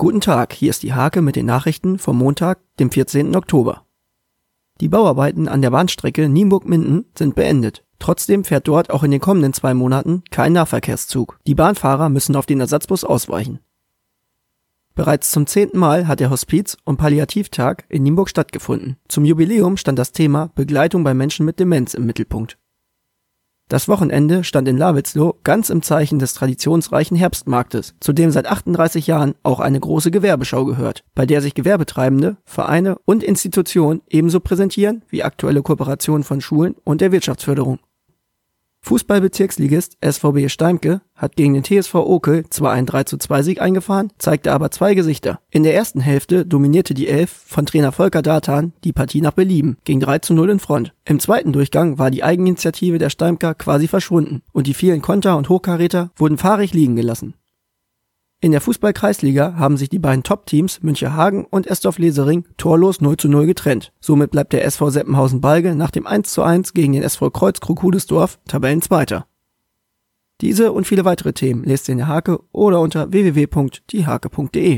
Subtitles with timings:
[0.00, 3.34] Guten Tag, hier ist die Hake mit den Nachrichten vom Montag, dem 14.
[3.34, 3.84] Oktober.
[4.80, 7.84] Die Bauarbeiten an der Bahnstrecke Nienburg-Minden sind beendet.
[7.98, 11.40] Trotzdem fährt dort auch in den kommenden zwei Monaten kein Nahverkehrszug.
[11.48, 13.58] Die Bahnfahrer müssen auf den Ersatzbus ausweichen.
[14.94, 18.98] Bereits zum zehnten Mal hat der Hospiz- und Palliativtag in Nienburg stattgefunden.
[19.08, 22.56] Zum Jubiläum stand das Thema Begleitung bei Menschen mit Demenz im Mittelpunkt.
[23.68, 29.06] Das Wochenende stand in Lawitzlow ganz im Zeichen des traditionsreichen Herbstmarktes, zu dem seit 38
[29.06, 35.02] Jahren auch eine große Gewerbeschau gehört, bei der sich Gewerbetreibende, Vereine und Institutionen ebenso präsentieren
[35.10, 37.78] wie aktuelle Kooperationen von Schulen und der Wirtschaftsförderung.
[38.82, 44.70] Fußballbezirksligist SVB Steimke hat gegen den TSV Okel zwar einen 3:2 Sieg eingefahren, zeigte aber
[44.70, 45.40] zwei Gesichter.
[45.50, 49.76] In der ersten Hälfte dominierte die Elf von Trainer Volker Datan die Partie nach Belieben,
[49.84, 50.94] ging 3:0 in Front.
[51.04, 55.48] Im zweiten Durchgang war die Eigeninitiative der Steimker quasi verschwunden und die vielen Konter und
[55.48, 57.34] Hochkaräter wurden fahrig liegen gelassen.
[58.40, 63.46] In der Fußball-Kreisliga haben sich die beiden Top-Teams Münchehagen und Estorf-Lesering torlos 0 zu 0
[63.46, 63.92] getrennt.
[63.98, 68.38] Somit bleibt der SV Seppenhausen-Balge nach dem 1 zu 1 gegen den SV Kreuz Krokudesdorf
[68.46, 69.26] Tabellenzweiter.
[70.40, 74.76] Diese und viele weitere Themen lest ihr in der Hake oder unter www.diehake.de.